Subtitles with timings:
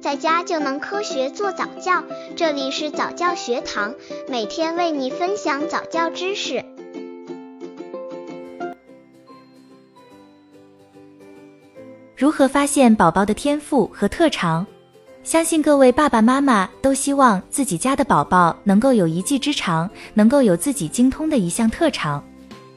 [0.00, 2.02] 在家就能科学做早教。
[2.34, 3.94] 这里是早教学堂，
[4.28, 6.64] 每天为你分享早教知识。
[12.16, 14.66] 如何发现宝宝的天赋和特长？
[15.22, 22.24] 相信各位爸爸妈妈都希望自己家的宝宝能够有一技之长，能够有自己精通的一项特长。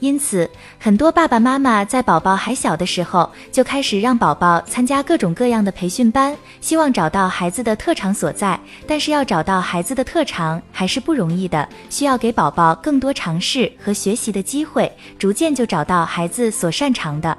[0.00, 8.58] 因此，很多爸爸妈妈在宝宝还小的时候就开始让宝宝参加各种各样的培训班，希望找到孩子的特长所在。
[8.86, 17.36] 但是，要找到孩子的特长还是不容易的，需要给宝宝更多尝试和学习的机会，逐渐就找到孩子所擅长的。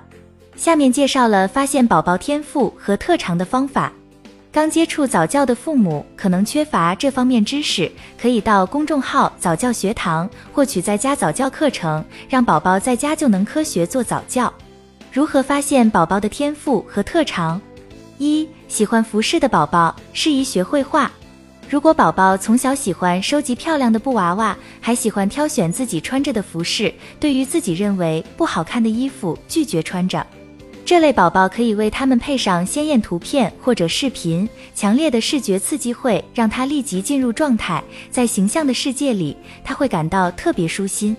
[0.55, 3.91] 下面介绍了发现宝宝天赋和特长的方法。
[4.53, 7.89] 刚接触早教的父母可能缺乏这方面知识，
[8.21, 14.53] 可以到公众号早教学堂获取在家早教课程，让宝宝在家就能科学做早教。
[15.09, 17.61] 如何发现宝宝的天赋和特长？
[18.17, 21.09] 一、喜欢服饰的宝宝适宜学绘画。
[21.69, 30.27] 如果宝宝从小喜欢收集漂亮的布娃娃，还喜欢挑选自己穿着的服饰，对于自己认为不好看的衣服拒绝穿着。
[30.91, 41.15] 这类宝宝可以为他们配上鲜艳图片或者视频，强烈的视觉刺激会让他立即进入状态，在形象的世界里，他会感到特别舒心。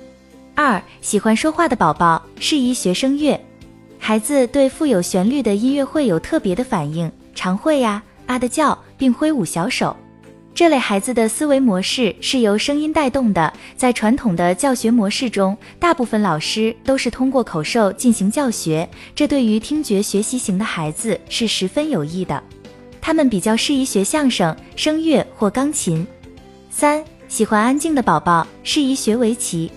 [0.55, 3.41] 二、喜欢说话的宝宝适宜学声乐，
[3.99, 9.97] 孩子对富有旋律的音乐会有特别的反应，常会呀啊的叫，并挥舞小手。
[10.55, 13.53] 这类孩子的思维模式是由声音带动的。
[13.75, 22.43] 在传统的教学模式中，大部分老师都是通过口授进行教学，这对于听觉学习型的孩子是十分有益的。
[23.01, 26.07] 他们比较适宜学相声、声乐或钢琴。
[26.71, 29.71] 三、喜欢安静的宝宝适宜学围棋。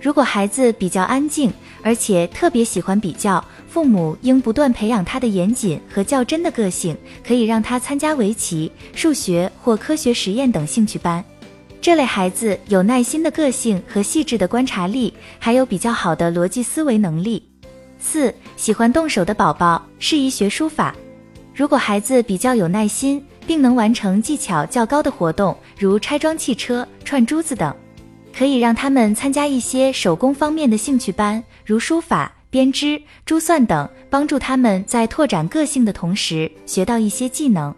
[0.00, 1.52] 如果孩子比较安静，
[1.86, 3.42] 而且特别喜欢比较。
[3.68, 11.24] 父母应不断培养他的严谨和较真的个性，可以让他参加围棋、数学或科学实验等兴趣班。
[11.80, 17.40] 这类孩子有耐心的个性和细致的观察力，还有比较好的逻辑思维能力。
[18.00, 20.92] 四、喜欢动手的宝宝适宜学书法。
[21.54, 27.72] 如果孩子比较有耐心，并能完成技巧较高的活动，如拆装汽车、串珠子等，
[28.36, 32.32] 可以让他们参加一些手工方面的兴趣班，如书法。
[32.48, 37.74] 编织、珠算等，帮助他们在拓展个性的同时学到一些技能。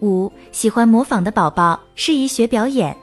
[0.00, 2.96] 五、喜欢模仿的宝宝适宜学表演。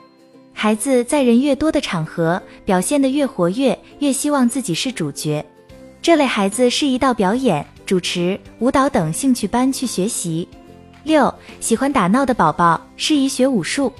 [0.52, 5.44] 孩子在人越多的场合表现得越活跃，越希望自己是主角。
[6.00, 10.48] 这类孩子适宜到表演、主持、舞蹈等兴趣班去学习。
[11.04, 13.92] 六、喜欢打闹的宝宝适宜学武术。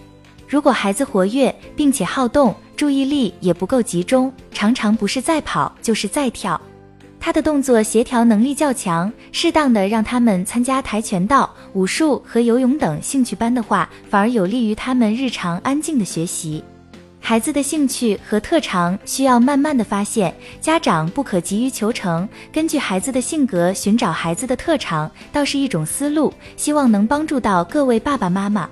[0.48, 6.60] 如果孩子活跃并且好动，注意力也不够集中，常常不是在跑就是在跳。
[7.20, 16.64] 他的动作协调能力较强，适当的让他们参加跆拳道、武术和游泳等兴趣班的话，反而有利于他们日常安静的学习。
[17.20, 28.68] 孩子的兴趣和特长需要慢慢的发现，家长不可急于求成，根据孩子的性格寻找孩子的特长，倒是一种思路，希望能帮助到各位爸爸妈妈。